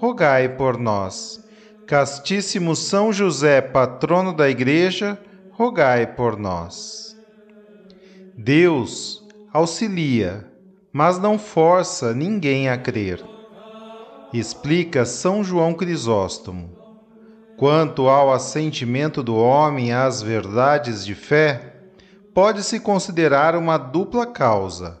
[0.00, 1.44] rogai por nós.
[1.84, 5.18] Castíssimo São José, patrono da Igreja,
[5.50, 7.16] rogai por nós.
[8.36, 10.46] Deus auxilia,
[10.92, 13.24] mas não força ninguém a crer.
[14.32, 16.78] Explica São João Crisóstomo.
[17.56, 21.74] Quanto ao assentimento do homem às verdades de fé,
[22.32, 25.00] pode-se considerar uma dupla causa.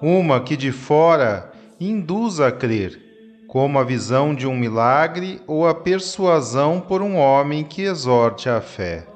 [0.00, 3.05] Uma que de fora induz a crer,
[3.46, 8.60] como a visão de um milagre ou a persuasão por um homem que exorte a
[8.60, 9.06] fé.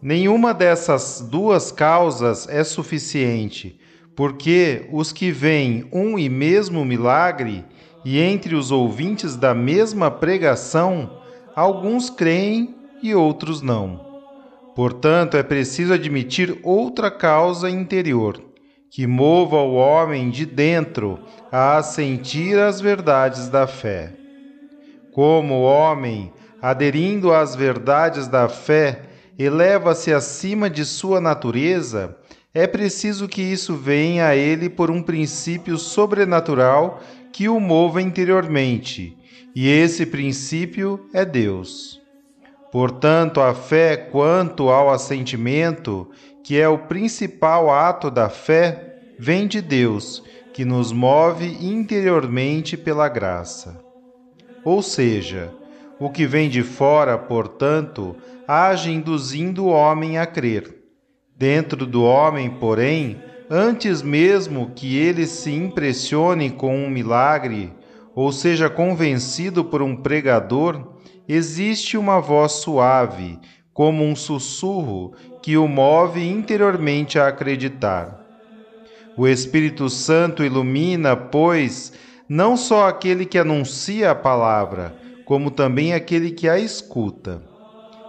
[0.00, 3.78] Nenhuma dessas duas causas é suficiente,
[4.16, 7.64] porque os que veem um e mesmo milagre,
[8.04, 11.18] e entre os ouvintes da mesma pregação,
[11.54, 14.06] alguns creem e outros não.
[14.74, 18.47] Portanto, é preciso admitir outra causa interior
[18.90, 21.18] que mova o homem de dentro
[21.52, 24.12] a assentir às verdades da fé.
[25.12, 29.02] Como o homem, aderindo às verdades da fé,
[29.38, 32.16] eleva-se acima de sua natureza,
[32.54, 37.00] é preciso que isso venha a ele por um princípio sobrenatural
[37.32, 39.16] que o mova interiormente,
[39.54, 42.00] e esse princípio é Deus.
[42.72, 46.08] Portanto, a fé quanto ao assentimento
[46.42, 48.87] que é o principal ato da fé,
[49.18, 50.22] vem de Deus,
[50.54, 53.82] que nos move interiormente pela graça.
[54.64, 55.52] Ou seja,
[55.98, 60.76] o que vem de fora, portanto, age induzindo o homem a crer.
[61.36, 63.20] Dentro do homem, porém,
[63.50, 67.72] antes mesmo que ele se impressione com um milagre,
[68.14, 70.94] ou seja convencido por um pregador,
[71.28, 73.38] existe uma voz suave,
[73.72, 78.17] como um sussurro que o move interiormente a acreditar.
[79.18, 81.92] O Espírito Santo ilumina, pois,
[82.28, 87.42] não só aquele que anuncia a palavra, como também aquele que a escuta.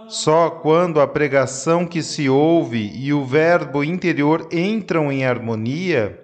[0.06, 6.16] Só quando a pregação que se ouve e o verbo interior entram em harmonia,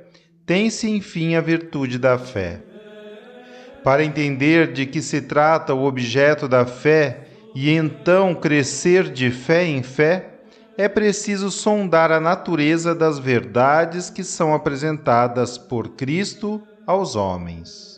[0.46, 2.62] tem-se enfim a virtude da fé.
[3.82, 7.26] Para entender de que se trata o objeto da fé,
[7.56, 10.35] e então crescer de fé em fé,
[10.76, 17.95] é preciso sondar a natureza das verdades que são apresentadas por Cristo aos homens.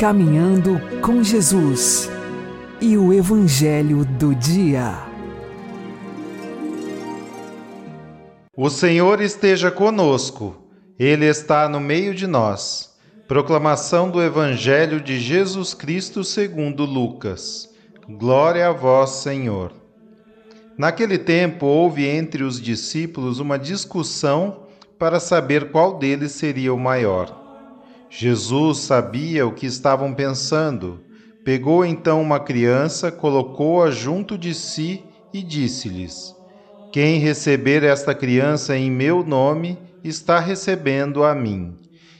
[0.00, 2.10] Caminhando com Jesus
[2.80, 4.94] e o Evangelho do Dia.
[8.56, 10.56] O Senhor esteja conosco,
[10.98, 12.98] Ele está no meio de nós.
[13.28, 17.68] Proclamação do Evangelho de Jesus Cristo segundo Lucas.
[18.08, 19.70] Glória a vós, Senhor.
[20.78, 24.62] Naquele tempo houve entre os discípulos uma discussão
[24.98, 27.39] para saber qual deles seria o maior.
[28.10, 31.00] Jesus sabia o que estavam pensando.
[31.44, 36.34] Pegou então uma criança, colocou-a junto de si e disse-lhes:
[36.92, 41.76] Quem receber esta criança em meu nome, está recebendo a mim.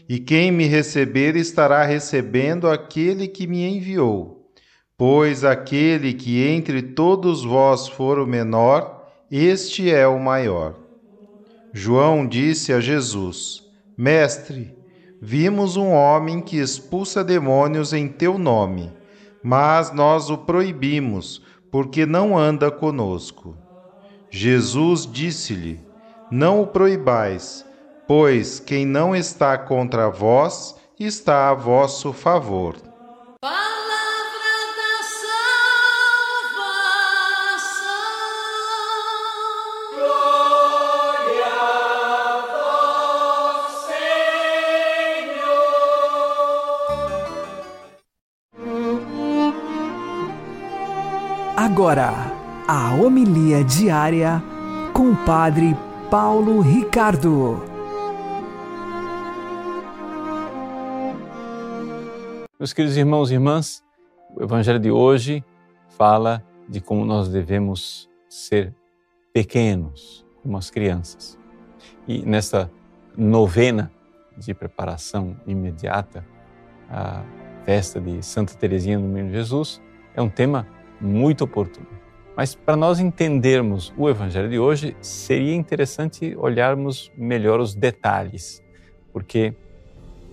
[0.09, 4.49] E quem me receber estará recebendo aquele que me enviou.
[4.97, 10.79] Pois aquele que entre todos vós for o menor, este é o maior.
[11.73, 13.63] João disse a Jesus:
[13.97, 14.80] Mestre,
[15.23, 18.91] Vimos um homem que expulsa demônios em teu nome,
[19.43, 23.55] mas nós o proibimos, porque não anda conosco.
[24.31, 25.79] Jesus disse-lhe:
[26.31, 27.67] Não o proibais,
[28.09, 32.90] pois quem não está contra vós está a vosso favor.
[51.81, 52.13] Agora
[52.69, 54.43] a homilia diária
[54.93, 55.75] com o Padre
[56.11, 57.57] Paulo Ricardo.
[62.59, 63.83] Meus queridos irmãos e irmãs,
[64.37, 65.43] o Evangelho de hoje
[65.97, 68.75] fala de como nós devemos ser
[69.33, 71.39] pequenos, como as crianças.
[72.07, 72.71] E nesta
[73.17, 73.91] novena
[74.37, 76.27] de preparação imediata
[76.91, 77.25] à
[77.65, 79.81] festa de Santa Teresinha do Menino Jesus,
[80.15, 80.67] é um tema
[81.01, 81.87] muito oportuno.
[82.37, 88.63] Mas para nós entendermos o Evangelho de hoje, seria interessante olharmos melhor os detalhes,
[89.13, 89.55] porque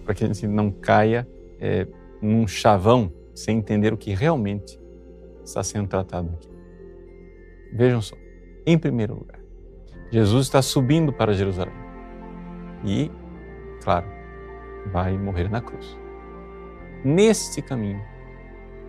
[0.05, 1.27] para que a gente não caia
[1.59, 1.85] é,
[2.21, 4.79] num chavão sem entender o que realmente
[5.43, 6.49] está sendo tratado aqui.
[7.73, 8.15] Vejam só,
[8.65, 9.39] em primeiro lugar,
[10.09, 11.75] Jesus está subindo para Jerusalém
[12.85, 13.11] e,
[13.83, 14.07] claro,
[14.91, 15.97] vai morrer na cruz.
[17.03, 18.01] Neste caminho,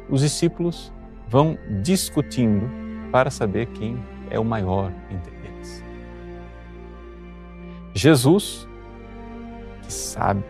[0.08, 0.92] os discípulos
[1.28, 2.68] vão discutindo
[3.12, 5.85] para saber quem é o maior entre eles.
[7.94, 8.68] Jesus
[9.82, 10.44] que sabe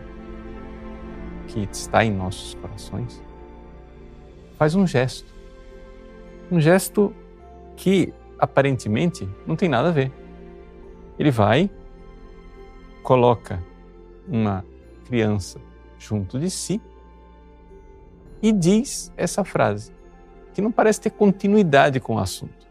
[1.47, 3.21] que está em nossos corações,
[4.57, 5.33] faz um gesto.
[6.51, 7.13] Um gesto
[7.75, 10.11] que aparentemente não tem nada a ver.
[11.17, 11.69] Ele vai,
[13.01, 13.63] coloca
[14.27, 14.65] uma
[15.05, 15.59] criança
[15.97, 16.81] junto de si
[18.41, 19.91] e diz essa frase,
[20.53, 22.67] que não parece ter continuidade com o assunto.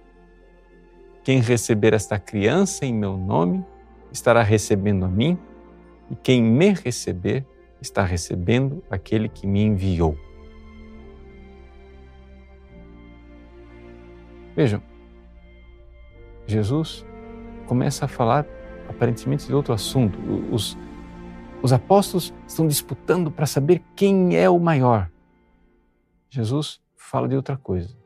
[1.22, 3.64] Quem receber esta criança em meu nome
[4.10, 5.38] estará recebendo a mim,
[6.10, 7.44] e quem me receber
[7.80, 10.16] está recebendo aquele que me enviou.
[14.56, 14.82] Vejam,
[16.46, 17.04] Jesus
[17.66, 18.46] começa a falar
[18.88, 20.18] aparentemente de outro assunto.
[20.50, 20.76] Os,
[21.62, 25.10] os apóstolos estão disputando para saber quem é o maior.
[26.30, 27.96] Jesus fala de outra coisa.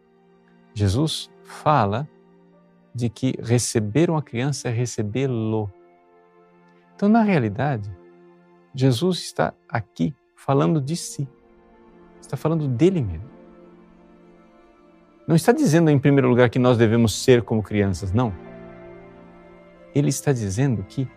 [0.72, 2.08] Jesus fala
[2.94, 5.68] de que receber uma criança é recebê-lo.
[6.94, 7.90] Então, na realidade,
[8.72, 11.28] Jesus está aqui falando de si,
[12.20, 13.28] está falando dele mesmo.
[15.26, 18.32] Não está dizendo, em primeiro lugar, que nós devemos ser como crianças, não.
[19.94, 21.08] Ele está dizendo que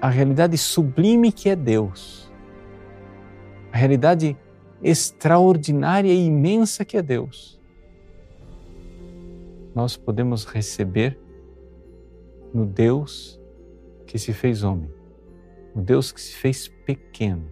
[0.00, 2.32] a realidade sublime que é Deus,
[3.70, 4.36] a realidade
[4.82, 7.60] extraordinária e imensa que é Deus,
[9.74, 11.18] nós podemos receber
[12.52, 13.40] no Deus
[14.06, 14.90] que se fez homem,
[15.74, 17.48] no Deus que se fez pequeno,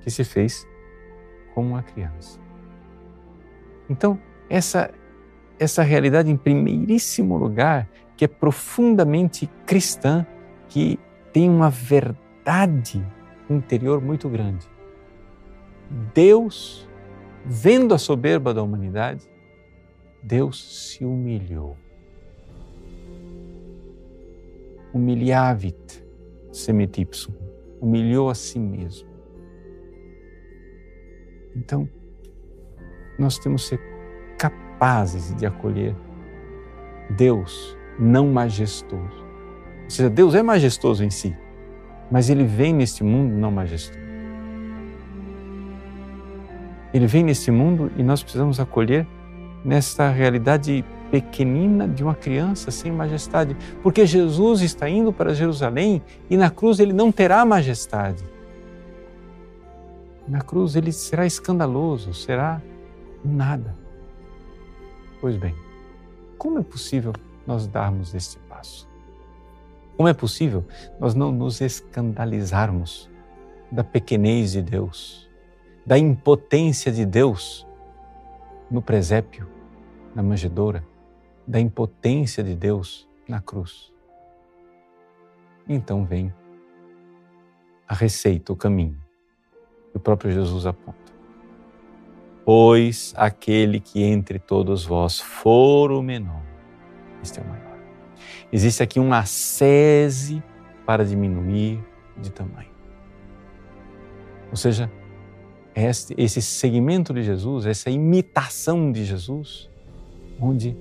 [0.00, 0.66] que se fez
[1.54, 2.40] como uma criança.
[3.88, 4.90] Então, essa
[5.58, 10.26] essa realidade em primeiríssimo lugar, que é profundamente cristã,
[10.68, 10.98] que
[11.32, 13.04] tem uma verdade
[13.48, 14.68] interior muito grande.
[16.14, 16.88] Deus,
[17.44, 19.28] vendo a soberba da humanidade,
[20.22, 21.76] Deus se humilhou.
[24.92, 26.04] Humilhavit
[26.50, 27.32] semitipsum,
[27.80, 29.08] humilhou a si mesmo.
[31.54, 31.88] Então,
[33.18, 33.80] nós temos que ser
[34.38, 35.94] capazes de acolher
[37.10, 39.24] Deus não majestoso.
[39.84, 41.36] Ou seja, Deus é majestoso em si,
[42.10, 44.05] mas ele vem neste mundo não majestoso.
[46.96, 49.06] Ele vem nesse mundo e nós precisamos acolher
[49.62, 56.38] nesta realidade pequenina de uma criança sem majestade, porque Jesus está indo para Jerusalém e
[56.38, 58.24] na cruz ele não terá majestade.
[60.26, 62.62] Na cruz ele será escandaloso, será
[63.22, 63.76] nada.
[65.20, 65.54] Pois bem,
[66.38, 67.12] como é possível
[67.46, 68.88] nós darmos este passo?
[69.98, 70.64] Como é possível
[70.98, 73.10] nós não nos escandalizarmos
[73.70, 75.25] da pequenez de Deus,
[75.86, 77.64] da impotência de Deus
[78.68, 79.48] no presépio,
[80.12, 80.84] na manjedoura,
[81.46, 83.92] da impotência de Deus na cruz.
[85.68, 86.34] Então vem
[87.88, 89.00] a receita, o caminho
[89.92, 90.98] que o próprio Jesus aponta.
[92.44, 96.42] Pois aquele que entre todos vós for o menor,
[97.22, 97.78] este é o maior.
[98.52, 100.42] Existe aqui uma ascese
[100.84, 101.82] para diminuir
[102.16, 102.70] de tamanho.
[104.50, 104.90] Ou seja,
[105.76, 109.68] este, esse segmento de Jesus, essa imitação de Jesus,
[110.40, 110.74] onde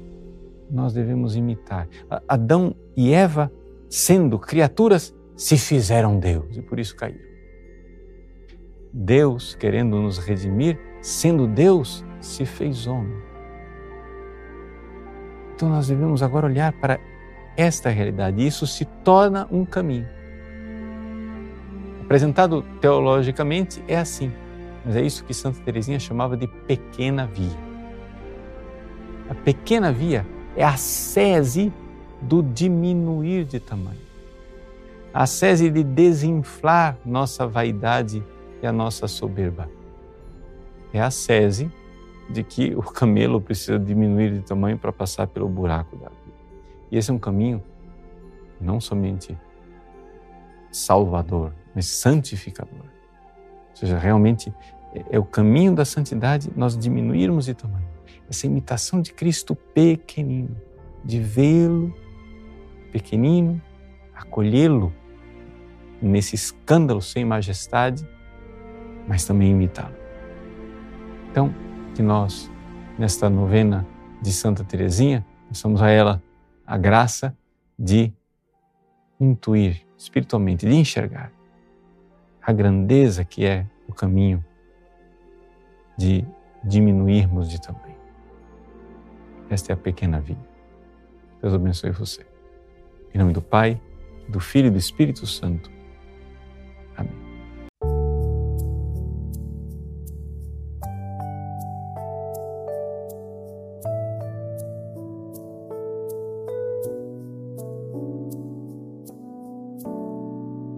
[0.71, 1.87] nós devemos imitar.
[2.27, 3.51] Adão e Eva,
[3.89, 7.19] sendo criaturas, se fizeram Deus e por isso caíram.
[8.93, 13.17] Deus, querendo nos redimir, sendo Deus, se fez homem.
[15.53, 16.99] Então nós devemos agora olhar para
[17.57, 20.07] esta realidade e isso se torna um caminho.
[22.03, 24.31] Apresentado teologicamente é assim,
[24.85, 27.57] mas é isso que Santa Teresinha chamava de pequena via.
[29.27, 30.25] A pequena via
[30.55, 31.73] é a sese
[32.21, 34.05] do diminuir de tamanho.
[35.11, 38.23] A sese de desinflar nossa vaidade
[38.61, 39.69] e a nossa soberba.
[40.93, 41.71] É a sese
[42.29, 46.35] de que o camelo precisa diminuir de tamanho para passar pelo buraco da vida.
[46.91, 47.63] E esse é um caminho
[48.59, 49.37] não somente
[50.71, 52.85] salvador, mas santificador.
[53.69, 54.53] Ou seja, realmente
[55.09, 57.95] é o caminho da santidade nós diminuirmos de tamanho
[58.29, 60.55] essa imitação de Cristo pequenino,
[61.03, 61.93] de vê-lo
[62.91, 63.61] pequenino,
[64.13, 64.93] acolhê-lo
[66.01, 68.07] nesse escândalo sem majestade,
[69.07, 69.95] mas também imitá-lo.
[71.29, 71.53] Então,
[71.93, 72.51] que nós,
[72.97, 73.85] nesta novena
[74.21, 76.21] de Santa Teresinha, peçamos a ela
[76.65, 77.37] a graça
[77.77, 78.11] de
[79.19, 81.31] intuir espiritualmente, de enxergar
[82.41, 84.43] a grandeza que é o caminho
[85.97, 86.25] de
[86.63, 87.95] diminuirmos de também.
[89.49, 90.41] Esta é a pequena vida.
[91.41, 92.25] Deus abençoe você.
[93.13, 93.79] Em nome do Pai,
[94.27, 95.69] do Filho e do Espírito Santo.
[96.97, 97.13] Amém.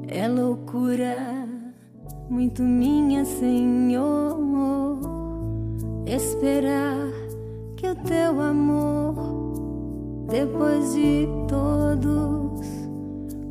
[0.10, 1.16] É loucura,
[2.30, 2.87] muito me
[6.38, 7.12] esperar
[7.76, 9.16] que o teu amor,
[10.30, 12.62] depois de todos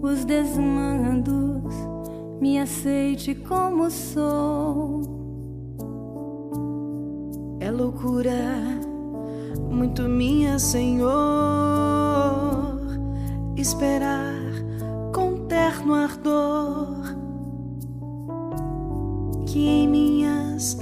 [0.01, 1.75] os desmandos,
[2.41, 5.01] me aceite como sou.
[7.59, 8.63] É loucura
[9.69, 11.11] muito minha, Senhor,
[13.57, 14.33] esperar
[15.13, 17.03] com terno ardor
[19.45, 20.79] que em minhas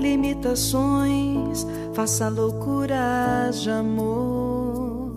[0.00, 5.12] limitações faça loucuras de amor.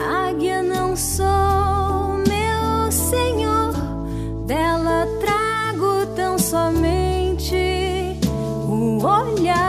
[0.00, 3.72] Águia não sou, meu Senhor,
[4.46, 7.56] dela trago tão somente
[8.68, 9.62] o olhar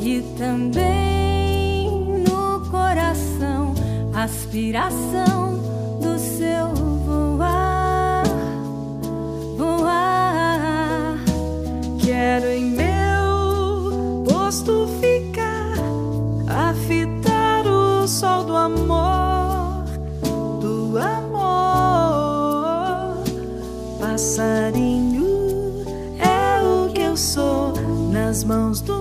[0.00, 1.90] e também
[2.28, 3.74] no coração
[4.14, 5.39] aspiração
[28.50, 28.99] mãos do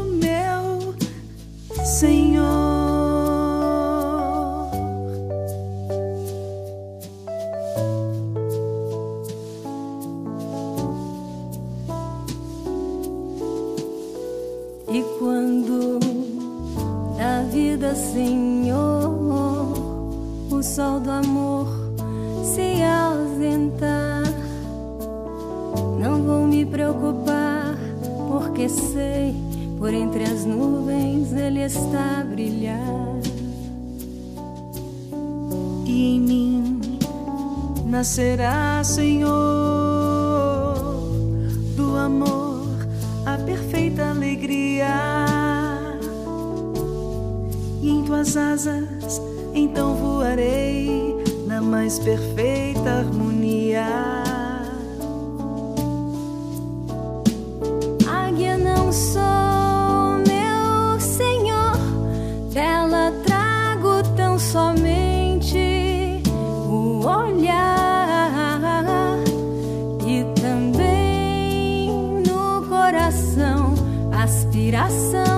[74.89, 75.28] awesome.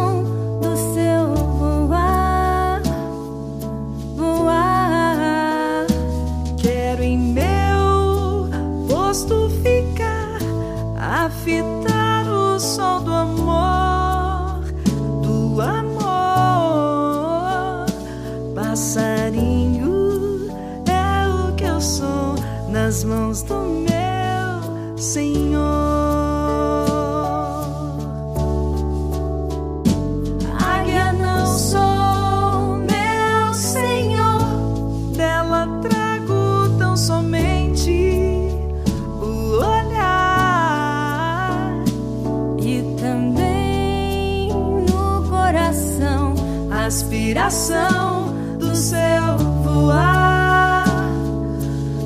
[47.52, 50.86] Aspiração do céu voar,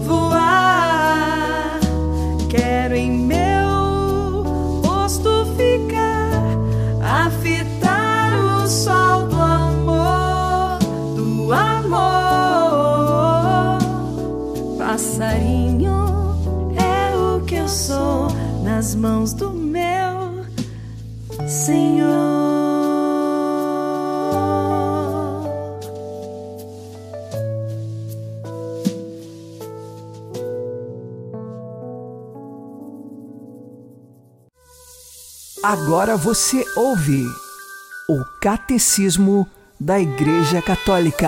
[0.04, 1.80] voar.
[2.50, 4.44] Quero em meu
[4.82, 6.42] posto ficar,
[7.04, 10.80] a fitar o sol do amor,
[11.16, 12.58] do amor.
[14.80, 16.36] Passarinho
[16.76, 18.30] é o que eu sou
[18.64, 20.44] nas mãos do meu
[21.48, 22.35] Senhor.
[35.68, 37.26] Agora você ouve
[38.08, 39.48] o Catecismo
[39.80, 41.28] da Igreja Católica.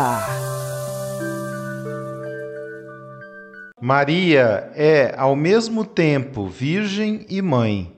[3.81, 7.91] Maria é ao mesmo tempo virgem e mãe,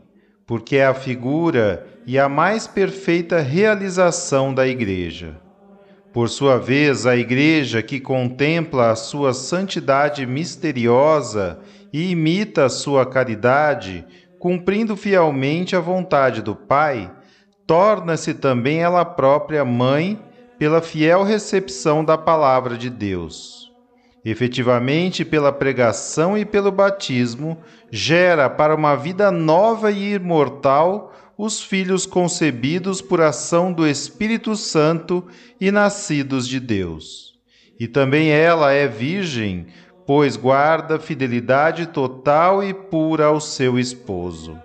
[0.48, 5.36] porque é a figura e a mais perfeita realização da Igreja.
[6.14, 11.60] Por sua vez, a Igreja, que contempla a sua santidade misteriosa
[11.92, 14.06] e imita a sua caridade,
[14.40, 17.12] cumprindo fielmente a vontade do Pai,
[17.68, 20.20] torna-se também ela própria mãe
[20.58, 23.72] pela fiel recepção da palavra de Deus.
[24.24, 27.58] Efetivamente, pela pregação e pelo batismo,
[27.92, 35.26] gera para uma vida nova e imortal os filhos concebidos por ação do Espírito Santo
[35.60, 37.40] e nascidos de Deus.
[37.80, 39.68] E também ela é virgem,
[40.10, 44.58] pois guarda fidelidade total e pura ao seu esposo.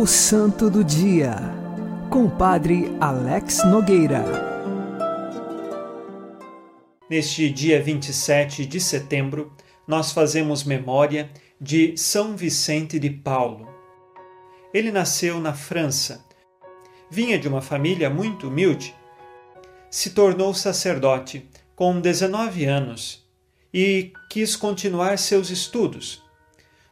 [0.00, 1.34] O Santo do Dia,
[2.08, 4.22] com Padre Alex Nogueira.
[7.10, 9.52] Neste dia 27 de setembro,
[9.88, 11.28] nós fazemos memória
[11.60, 13.68] de São Vicente de Paulo.
[14.72, 16.24] Ele nasceu na França.
[17.10, 18.94] Vinha de uma família muito humilde.
[19.90, 23.28] Se tornou sacerdote com 19 anos
[23.74, 26.22] e quis continuar seus estudos.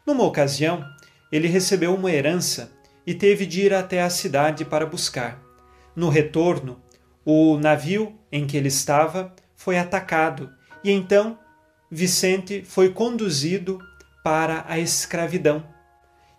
[0.05, 0.85] Numa ocasião,
[1.31, 2.75] ele recebeu uma herança
[3.07, 5.40] e teve de ir até a cidade para buscar.
[5.95, 6.81] No retorno,
[7.25, 11.38] o navio em que ele estava foi atacado e então
[11.90, 13.79] Vicente foi conduzido
[14.25, 15.64] para a escravidão.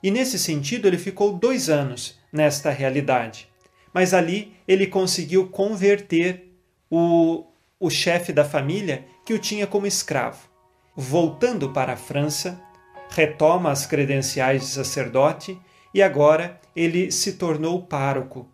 [0.04, 3.50] E nesse sentido ele ficou dois anos nesta realidade.
[3.94, 6.54] Mas ali ele conseguiu converter
[6.90, 7.46] o,
[7.80, 10.48] o chefe da família que o tinha como escravo.
[10.96, 12.62] Voltando para a França,
[13.10, 15.60] retoma as credenciais de sacerdote
[15.98, 18.48] e agora ele se tornou pároco.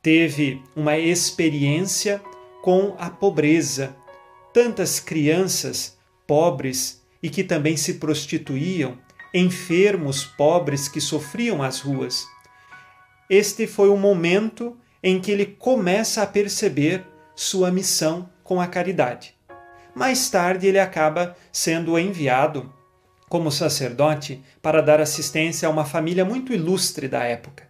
[0.00, 2.18] Teve uma experiência
[2.62, 3.94] com a pobreza.
[4.54, 8.96] Tantas crianças pobres e que também se prostituíam,
[9.34, 12.26] enfermos pobres que sofriam as ruas.
[13.28, 17.04] Este foi o momento em que ele começa a perceber
[17.36, 19.34] sua missão com a caridade.
[19.94, 22.72] Mais tarde, ele acaba sendo enviado
[23.28, 27.68] como sacerdote para dar assistência a uma família muito ilustre da época.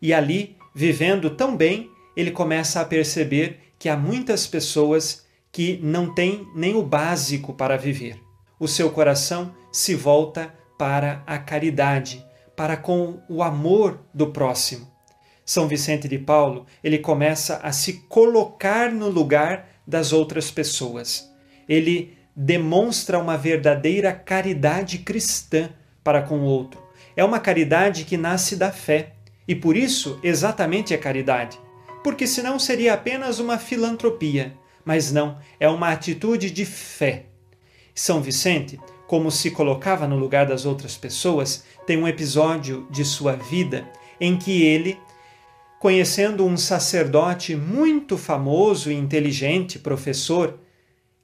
[0.00, 6.14] E ali, vivendo tão bem, ele começa a perceber que há muitas pessoas que não
[6.14, 8.20] têm nem o básico para viver.
[8.58, 14.90] O seu coração se volta para a caridade, para com o amor do próximo.
[15.44, 21.28] São Vicente de Paulo, ele começa a se colocar no lugar das outras pessoas.
[21.68, 25.70] Ele demonstra uma verdadeira caridade cristã
[26.02, 26.80] para com o outro.
[27.16, 29.12] É uma caridade que nasce da fé,
[29.46, 31.58] e por isso exatamente é caridade,
[32.04, 37.26] porque senão seria apenas uma filantropia, mas não, é uma atitude de fé.
[37.94, 43.34] São Vicente, como se colocava no lugar das outras pessoas, tem um episódio de sua
[43.34, 43.86] vida
[44.20, 44.98] em que ele,
[45.80, 50.60] conhecendo um sacerdote muito famoso e inteligente, professor,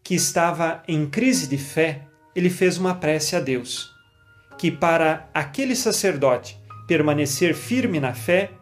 [0.06, 3.92] que estava em crise de fé, ele fez uma prece a Deus,
[4.56, 8.52] que para aquele sacerdote permanecer firme na fé,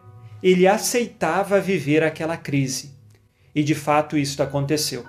[0.41, 2.95] ele aceitava viver aquela crise.
[3.53, 5.05] E de fato isto aconteceu.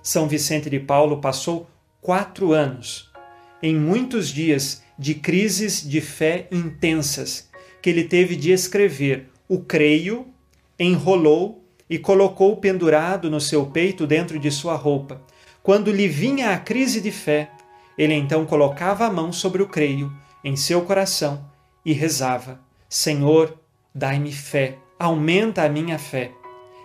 [0.00, 1.68] São Vicente de Paulo passou
[2.00, 3.10] quatro anos,
[3.60, 7.50] em muitos dias de crises de fé intensas,
[7.82, 10.28] que ele teve de escrever o creio,
[10.78, 15.20] enrolou e colocou pendurado no seu peito dentro de sua roupa.
[15.62, 17.50] Quando lhe vinha a crise de fé,
[17.96, 21.48] ele então colocava a mão sobre o creio em seu coração
[21.84, 23.56] e rezava: Senhor,
[23.94, 26.32] dai-me fé, aumenta a minha fé.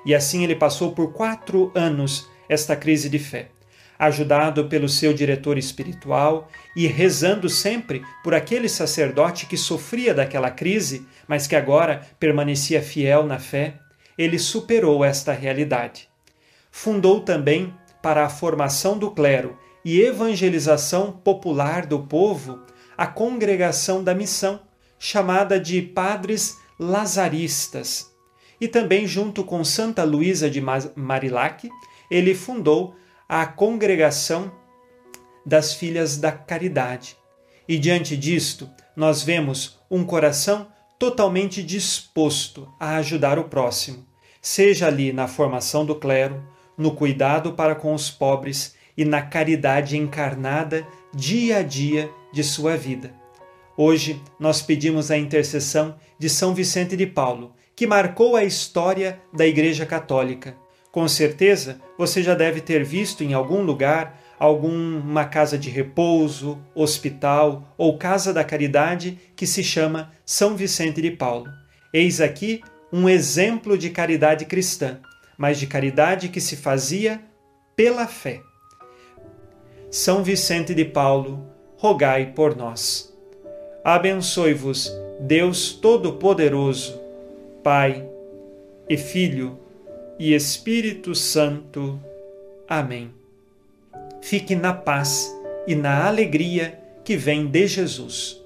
[0.06, 3.50] E assim ele passou por quatro anos esta crise de fé,
[3.98, 11.06] ajudado pelo seu diretor espiritual e rezando sempre por aquele sacerdote que sofria daquela crise,
[11.28, 13.80] mas que agora permanecia fiel na fé,
[14.16, 16.08] ele superou esta realidade.
[16.72, 22.60] Fundou também, para a formação do clero e evangelização popular do povo,
[22.98, 24.60] a congregação da missão,
[25.00, 28.18] chamada de Padres Lazaristas
[28.60, 30.62] e também, junto com Santa Luísa de
[30.96, 31.70] Marilac,
[32.10, 32.96] ele fundou
[33.30, 34.52] a Congregação
[35.46, 37.16] das Filhas da Caridade.
[37.68, 44.06] E diante disto, nós vemos um coração totalmente disposto a ajudar o próximo,
[44.42, 46.44] seja ali na formação do clero,
[46.78, 52.78] no cuidado para com os pobres e na caridade encarnada dia a dia de sua
[52.78, 53.14] vida.
[53.76, 59.46] Hoje nós pedimos a intercessão de São Vicente de Paulo, que marcou a história da
[59.46, 60.56] Igreja Católica.
[60.92, 67.74] Com certeza, você já deve ter visto em algum lugar alguma casa de repouso, hospital
[67.78, 71.46] ou casa da caridade que se chama São Vicente de Paulo.
[71.94, 72.62] Eis aqui
[72.92, 75.00] um exemplo de caridade cristã,
[75.38, 77.22] mas de caridade que se fazia
[77.76, 78.42] pela fé.
[79.92, 81.46] São Vicente de Paulo,
[81.78, 83.16] rogai por nós.
[83.84, 87.00] Abençoe-vos, Deus Todo-Poderoso.
[87.64, 88.08] Pai
[88.90, 89.60] e Filho
[90.18, 92.00] e Espírito Santo.
[92.68, 93.12] Amém.
[94.22, 95.34] Fique na paz
[95.68, 98.42] e na alegria que vem de Jesus.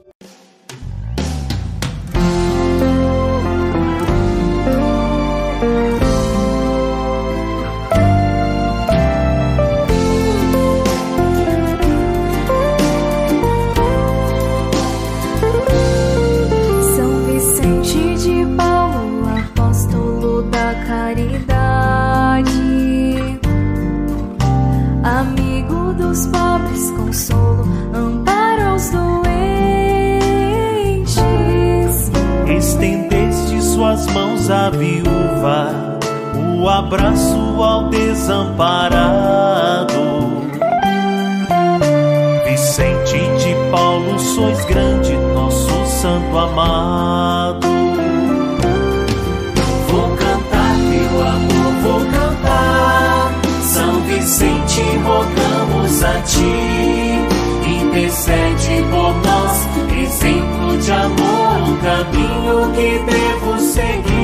[60.12, 64.21] Exemplo de amor, o caminho que devo seguir.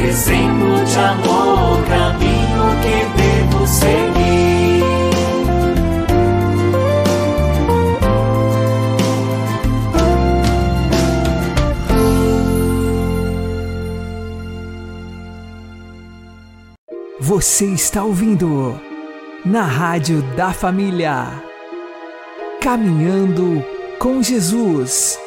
[0.00, 4.22] Exemplo de amor, caminho que devo seguir.
[17.20, 18.78] Você está ouvindo
[19.44, 21.42] na Rádio da Família.
[22.60, 23.64] Caminhando
[23.98, 25.18] com Jesus.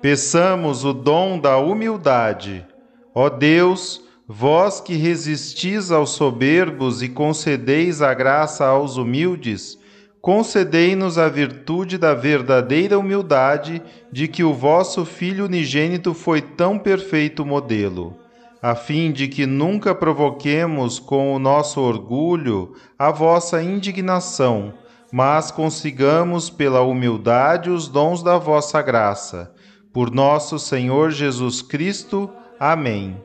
[0.00, 2.66] Peçamos o dom da humildade.
[3.14, 9.78] Ó Deus, vós que resistis aos soberbos e concedeis a graça aos humildes,
[10.20, 17.46] concedei-nos a virtude da verdadeira humildade de que o vosso Filho unigênito foi tão perfeito
[17.46, 18.18] modelo,
[18.60, 24.74] a fim de que nunca provoquemos com o nosso orgulho a vossa indignação,
[25.10, 29.55] mas consigamos pela humildade os dons da vossa graça.
[29.96, 32.28] Por nosso Senhor Jesus Cristo.
[32.60, 33.16] Amém.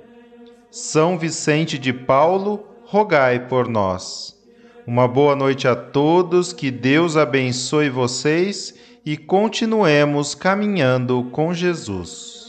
[0.69, 4.41] São Vicente de Paulo, rogai por nós.
[4.87, 8.73] Uma boa noite a todos, que Deus abençoe vocês
[9.05, 12.40] e continuemos caminhando com Jesus.